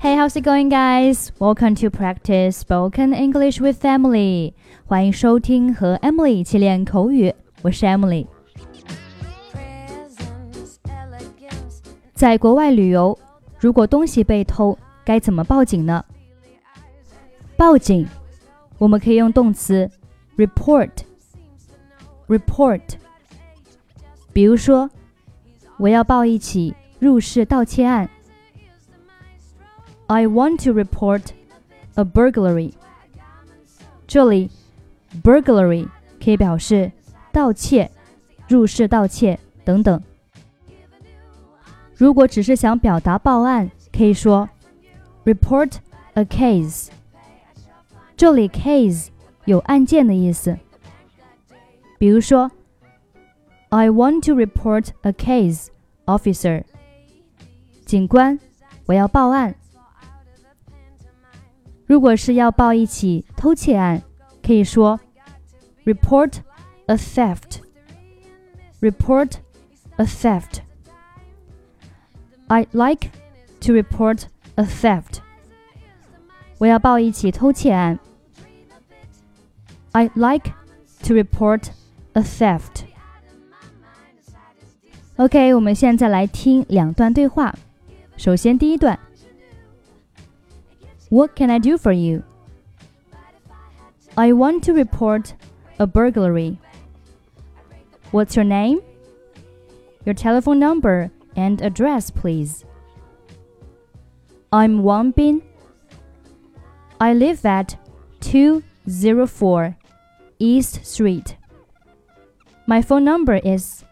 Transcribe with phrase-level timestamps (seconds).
[0.00, 1.32] Hey, how's it going, guys?
[1.40, 4.52] Welcome to practice spoken English with Emily.
[4.86, 8.24] 欢迎收听和 Emily 一起练口语，我是 Emily。
[12.14, 13.18] 在国外旅游，
[13.58, 16.04] 如果东西被偷，该怎么报警呢？
[17.56, 18.06] 报警，
[18.78, 19.90] 我们可以用动词
[20.36, 20.90] report。
[22.28, 22.82] report。
[24.32, 24.88] 比如说，
[25.76, 28.08] 我要报一起入室盗窃案。
[30.07, 31.21] I want to report
[31.95, 32.73] a burglary。
[34.05, 34.51] 这里
[35.23, 35.87] burglary
[36.23, 36.91] 可以表示
[37.31, 37.89] 盗窃、
[38.47, 40.01] 入室盗窃等等。
[41.95, 44.49] 如果只是想表达报案，可以说
[45.25, 45.73] report
[46.15, 46.89] a case。
[48.17, 49.07] 这里 case
[49.45, 50.57] 有案件的意思。
[51.97, 52.51] 比如说，
[53.69, 55.67] I want to report a case,
[56.05, 56.63] officer。
[57.85, 58.39] 警官，
[58.85, 59.55] 我要报案。
[61.87, 64.01] 如果是要报一起偷窃案，
[64.41, 64.99] 可以说
[65.85, 66.37] report
[66.87, 67.59] a theft.
[68.81, 69.31] Report
[69.97, 70.59] a theft.
[72.47, 73.09] I'd like
[73.61, 74.23] to report
[74.55, 75.19] a theft.
[76.57, 77.99] 我要报一起偷窃案。
[79.93, 80.51] I'd like
[81.03, 81.67] to report
[82.13, 82.83] a theft.
[85.17, 87.55] OK，我们现在来听两段对话。
[88.17, 88.97] 首先，第一段。
[91.10, 92.22] What can I do for you?
[94.16, 95.34] I want to report
[95.78, 96.58] a burglary.
[98.10, 98.82] What's your name?
[100.04, 102.66] Your telephone number and address, please.
[104.52, 105.40] I'm Wang Bing.
[107.00, 107.78] I live at
[108.20, 109.76] 204
[110.38, 111.36] East Street.
[112.66, 113.82] My phone number is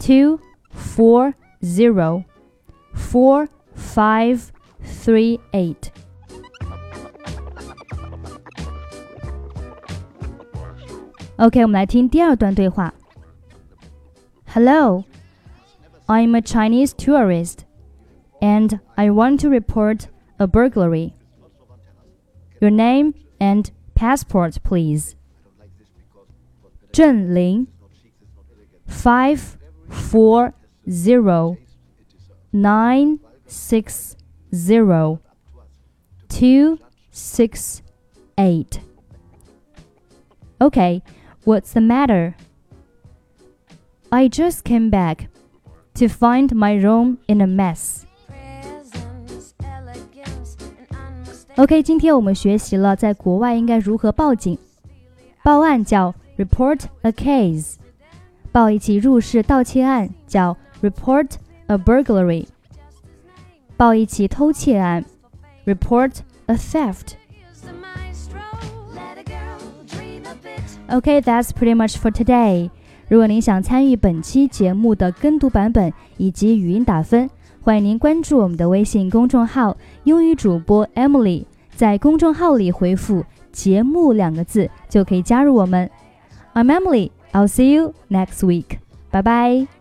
[0.00, 2.26] 240
[2.94, 5.90] 4538.
[11.40, 12.92] OK，我们来听第二段对话。
[14.48, 15.04] Hello,
[16.06, 17.60] I'm a Chinese tourist,
[18.42, 21.14] and I want to report a burglary.
[22.60, 25.14] Your name and passport, please.
[26.92, 27.68] Zheng Lin,
[28.86, 29.56] five
[29.88, 30.52] four
[30.90, 31.56] zero
[32.52, 34.14] nine six
[34.54, 35.20] zero
[36.28, 36.76] two
[37.10, 37.80] six
[38.36, 38.80] eight.
[40.60, 41.02] Okay.
[41.43, 42.33] What's the matter?
[44.09, 45.27] I just came back
[45.95, 48.03] to find my room in a mess.
[51.57, 54.57] OK，今天我们学习了在国外应该如何报警。
[55.43, 57.75] 报案叫 report a case，
[58.51, 61.35] 报一起入室盗窃案叫 report
[61.67, 62.47] a burglary，
[63.77, 65.05] 报一起偷窃案
[65.65, 66.17] report
[66.47, 67.13] a theft。
[70.90, 72.68] Okay, that's pretty much for today.
[73.08, 77.30] 如果您想参与本期节目的跟读版本以及语音打分，
[77.60, 81.44] 欢迎您关注我们的微信公众号“英语主播 Emily”。
[81.76, 85.88] 在公众号里回复“节目”两个字，就可以加入我们。
[86.54, 87.12] I'm Emily.
[87.32, 88.78] I'll see you next week.
[89.12, 89.79] Bye bye.